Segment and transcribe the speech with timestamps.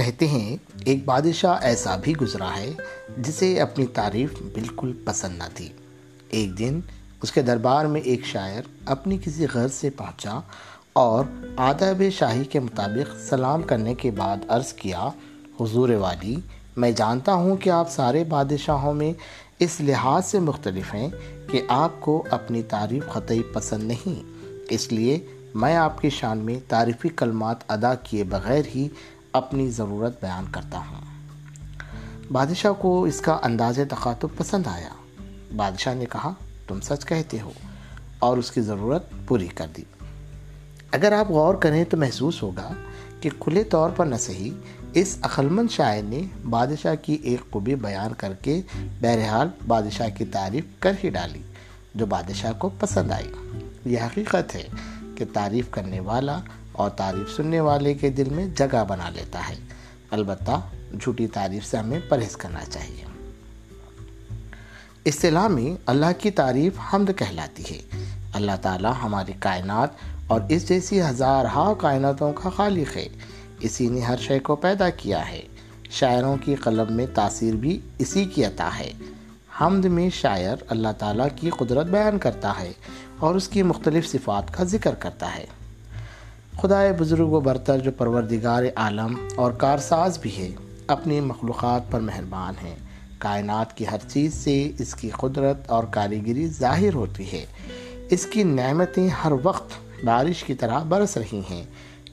[0.00, 2.72] کہتے ہیں، ایک بادشاہ ایسا بھی گزرا ہے
[3.18, 5.68] جسے اپنی تعریف بالکل پسند نہ تھی۔
[6.28, 6.80] ایک دن
[7.22, 10.40] اس کے دربار میں ایک شاعر اپنی کسی غرض سے پہنچا
[10.92, 11.24] اور
[11.56, 15.08] آداب شاہی کے مطابق سلام کرنے کے بعد عرض کیا،
[15.60, 16.36] حضور والی،
[16.76, 19.12] میں جانتا ہوں کہ آپ سارے بادشاہوں میں
[19.58, 21.08] اس لحاظ سے مختلف ہیں
[21.50, 24.22] کہ آپ کو اپنی تعریف خطی پسند نہیں۔
[24.70, 28.88] اس لیے میں آپ کی شان میں تعریفی کلمات ادا کیے بغیر ہی
[29.32, 31.00] اپنی ضرورت بیان کرتا ہوں۔
[32.32, 34.88] بادشاہ کو اس کا انداز تخاطب پسند آیا۔
[35.56, 36.32] بادشاہ نے کہا،
[36.68, 37.52] تم سچ کہتے ہو
[38.18, 39.82] اور اس کی ضرورت پوری کر دی۔
[40.92, 42.72] اگر آپ غور کریں تو محسوس ہوگا
[43.20, 44.50] کہ کھلے طور پر نہ صحیح،
[44.92, 48.62] اس عقلمند شاعر نے بادشاہ کی ایک خوبی بیان کر کے
[49.00, 51.42] بہرحال بادشاہ کی تعریف کر ہی ڈالی،
[51.94, 53.32] جو بادشاہ کو پسند آئی۔
[53.84, 54.68] یہ حقیقت ہے
[55.14, 56.40] کہ تعریف کرنے والا
[56.80, 59.54] اور تعریف سننے والے کے دل میں جگہ بنا لیتا ہے۔
[60.10, 60.60] البتہ
[61.00, 63.04] جھوٹی تعریف سے ہمیں پرہیز کرنا چاہیے۔
[65.06, 69.88] اصطلاح میں اللہ کی تعریف حمد کہلاتی ہے۔ اللہ تعالیٰ ہماری کائنات
[70.26, 73.08] اور اس جیسی ہزار ہا کائناتوں کا خالق ہے۔
[73.60, 75.42] اسی نے ہر شے کو پیدا کیا ہے۔
[75.90, 78.92] شاعروں کی قلم میں تاثیر بھی اسی کی عطا ہے۔
[79.60, 82.72] حمد میں شاعر اللہ تعالیٰ کی قدرت بیان کرتا ہے
[83.18, 85.46] اور اس کی مختلف صفات کا ذکر کرتا ہے۔
[86.62, 90.50] خدا بزرگ و برتر جو پروردگار عالم اور کارساز بھی ہے
[90.86, 92.76] اپنی مخلوقات پر مہربان ہیں۔
[93.18, 97.46] کائنات کی ہر چیز سے اس کی قدرت اور کاریگری ظاہر ہوتی ہے۔
[98.10, 99.70] اس کی نعمتیں ہر وقت
[100.04, 101.64] بارش کی طرح برس رہی ہیں۔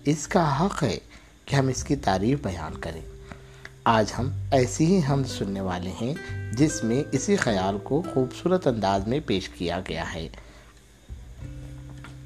[0.05, 0.97] اس کا حق ہے
[1.45, 3.01] کہ ہم اس کی تعریف بیان کریں۔
[3.83, 6.13] آج ہم ایسی ہی ہم سننے والے ہیں،
[6.53, 10.27] جس میں اسی خیال کو خوبصورت انداز میں پیش کیا گیا ہے۔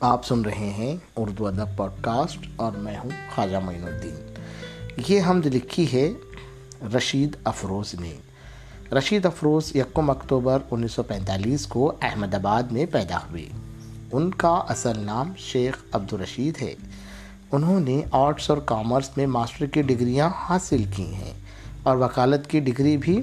[0.02, 4.34] آپ سن رہے ہیں اردو ادب پوڈ کاسٹ اور میں ہوں خواجہ معین الدین۔
[5.08, 6.12] یہ حمد لکھی ہے
[6.98, 8.16] رشید افروز نے۔
[8.92, 13.46] رشید افروز یکم اکتوبر انیس سو پینتالیس کو احمد آباد میں پیدا ہوئے۔
[14.12, 16.74] ان کا اصل نام شیخ عبدالرشید ہے۔
[17.52, 21.34] انہوں نے آرٹس اور کامرس میں ماسٹر کی ڈگریاں حاصل کی ہیں
[21.84, 23.22] اور وکالت کی ڈگری بھی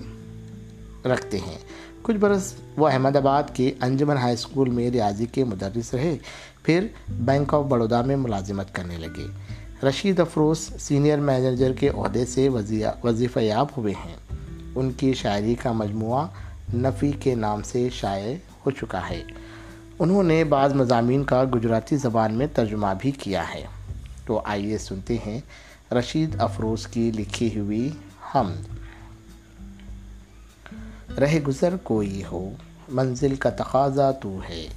[1.05, 1.59] رکھتے ہیں۔
[2.03, 6.19] کچھ برس وہ احمد آباد کے انجمن ہائی اسکول میں ریاضی کے مدرس رہے۔
[6.69, 9.27] پھر بینک آف بڑودا میں ملازمت کرنے لگے۔
[9.87, 12.49] رشید افروز سینئر مینیجر کے عہدے سے
[13.05, 14.17] وظیفہ یاب ہوئے ہیں۔
[14.75, 16.27] ان کی شاعری کا مجموعہ
[16.75, 18.35] نفی کے نام سے شائع
[18.67, 19.25] ہو چکا ہے۔
[19.99, 23.67] انہوں نے بعض مضامین کا گجراتی زبان میں ترجمہ بھی کیا ہے۔
[24.27, 25.41] تو آئیے سنتے ہیں
[25.93, 27.91] رشید افروز کی لکھی ہوئی
[28.35, 28.53] ہم۔
[31.19, 32.51] رہ گزر کوئی ہو،
[32.89, 34.69] منزل کا تقاضا تو ہے۔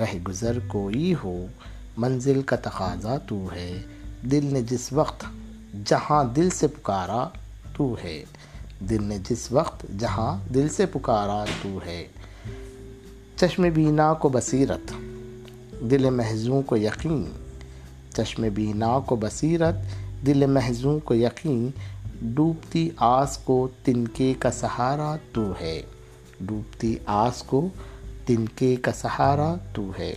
[0.00, 1.46] رہ گزر کوئی ہو،
[1.96, 3.82] منزل کا تقاضا تو ہے۔
[4.30, 5.24] دل نے جس وقت
[5.84, 7.28] جہاں دل سے پکارا
[7.76, 8.24] تو ہے۔
[8.80, 12.08] دل نے جس وقت جہاں دل سے پکارا تو ہے۔
[13.36, 14.92] چشم بینا کو بصیرت،
[15.90, 17.24] دل محضوں کو یقین۔
[18.16, 19.74] چشم بینا کو بصیرت،
[20.26, 21.70] دل محضوں کو یقین۔
[22.22, 25.82] ڈوبتی آس کو تنکے کا سہارا تو ہے۔
[26.40, 27.68] ڈوبتی آس کو
[28.26, 30.14] تنکے کا سہارا تو ہے۔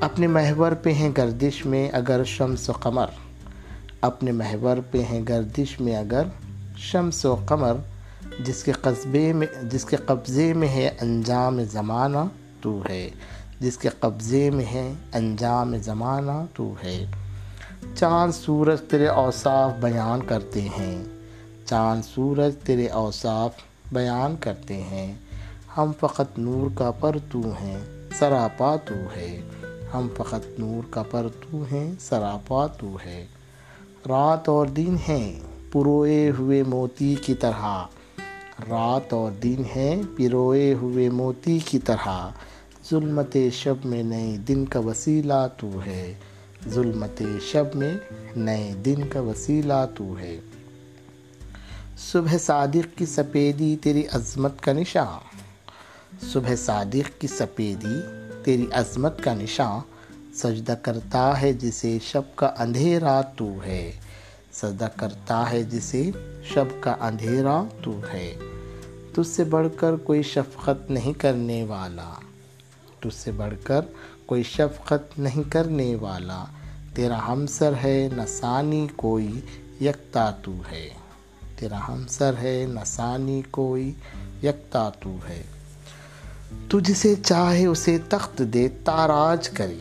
[0.00, 3.06] اپنے محور پہ ہیں گردش میں اگر شمس و قمر۔
[4.00, 6.22] اپنے محور پہ ہیں گردش میں اگر
[6.76, 7.72] شمس و قمر۔
[8.44, 12.18] جس کے قصبے میں، جس کے قبضے میں ہے انجام زمانہ
[12.60, 13.10] تو ہے۔
[13.60, 17.06] جس کے قبضے میں ہے انجام زمانہ تو ہے۔
[17.94, 21.04] چاند سورج تیرے اوصاف بیان کرتے ہیں۔
[21.66, 23.50] چاند سورج تیرے اوصاف
[23.92, 25.14] بیان کرتے ہیں۔
[25.76, 27.78] ہم فقط نور کا پر تو ہیں،
[28.18, 29.40] سراپا تو ہے۔
[29.94, 33.26] ہم فقط نور کا پر تو ہیں، سراپا تو ہے۔
[34.08, 35.40] رات اور دن ہیں،
[35.72, 37.84] پروئے ہوئے موتی کی طرح۔
[38.70, 42.28] رات اور دن ہیں، پروئے ہوئے موتی کی طرح۔
[42.90, 46.14] ظلمت شب میں نئے دن کا وسیلہ تو ہے۔
[46.68, 47.94] ظلمت شب میں
[48.36, 50.40] نئے دن کا وسیلہ تو ہے۔
[51.98, 55.31] صبح صادق کی سپیدی تیری عظمت کا نشان۔
[56.20, 58.00] صبح صادق کی سپیدی،
[58.44, 59.80] تیری عظمت کا نشان
[60.34, 63.92] سجدہ کرتا ہے جسے شب کا اندھیرا تو ہے۔
[64.52, 66.10] سجدہ کرتا ہے جسے
[66.44, 68.36] شب کا اندھیرا تو ہے۔
[69.14, 72.14] تجھ سے بڑھ کر کوئی شفقت نہیں کرنے والا۔
[73.00, 73.80] تجھ سے بڑھ کر
[74.26, 76.44] کوئی شفقت نہیں کرنے والا۔
[76.94, 79.40] تیرا ہمسر ہے، نسانی کوئی
[79.80, 80.88] یکتا تو ہے۔
[81.56, 83.92] تیرا ہمسر ہے، نسانی کوئی
[84.42, 85.42] یکتا تو ہے۔
[86.68, 89.78] تو جسے چاہے اسے تخت دے تاراج کرے۔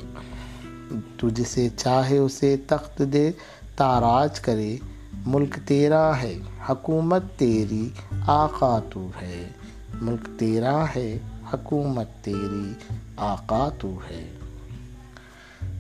[1.17, 3.31] تو جسے چاہے اسے تخت دے
[3.75, 4.77] تاراج کرے،
[5.25, 6.39] ملک تیرا ہے،
[6.69, 7.89] حکومت تیری
[8.27, 9.47] آقا تو ہے۔
[10.01, 11.17] ملک تیرا ہے،
[11.53, 12.73] حکومت تیری
[13.17, 14.31] آقا تو ہے۔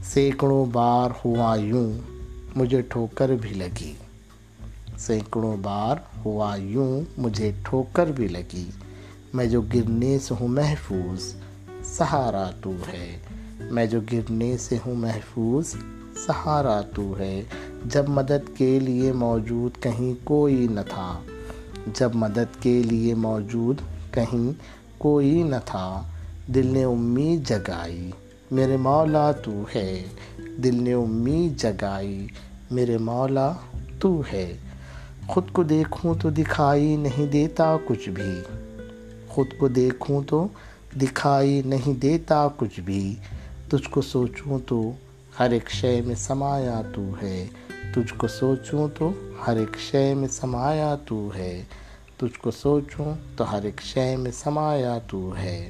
[0.03, 1.93] سینکڑوں بار ہوا یوں
[2.55, 3.93] مجھے ٹھوکر بھی لگی۔
[4.97, 5.95] سینکڑوں بار
[6.25, 8.69] ہوا یوں مجھے ٹھوکر بھی لگی۔
[9.33, 11.33] میں جو گرنے سے ہوں محفوظ،
[11.83, 13.17] سہارا تو ہے۔
[13.61, 15.75] میں جو گرنے سے ہوں محفوظ،
[16.27, 17.43] سہارا تو ہے۔
[17.85, 21.19] جب مدد کے لیے موجود کہیں کوئی نہ تھا۔
[21.99, 23.75] جب مدد کے لیے موجود
[24.11, 24.51] کہیں
[24.97, 26.01] کوئی نہ تھا۔
[26.55, 28.11] دل نے امید جگائی،
[28.51, 30.03] میرے مولا تو ہے۔
[30.63, 32.27] دل نے امید جگائی،
[32.71, 33.53] میرے مولا
[33.99, 34.57] تو ہے۔
[35.27, 38.60] خود کو دیکھوں تو دکھائی نہیں دیتا کچھ بھی۔
[39.31, 40.47] خود کو دیکھوں تو
[41.01, 43.15] دکھائی نہیں دیتا کچھ بھی۔
[43.69, 44.91] تجھ کو سوچوں تو
[45.39, 47.47] ہر ایک شے میں سمایا تو ہے۔
[47.95, 49.11] تجھ کو سوچوں تو
[49.47, 51.63] ہر ایک شے میں سمایا تو ہے۔
[52.17, 55.69] تجھ کو سوچوں تو ہر ایک شے میں سمایا تو ہے۔